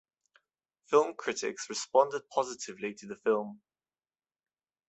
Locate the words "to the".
2.95-3.17